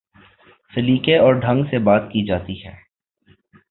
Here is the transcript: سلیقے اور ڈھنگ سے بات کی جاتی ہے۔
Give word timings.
سلیقے 0.73 1.17
اور 1.17 1.33
ڈھنگ 1.33 1.63
سے 1.63 1.79
بات 1.79 2.11
کی 2.11 2.25
جاتی 2.25 2.63
ہے۔ 2.65 2.75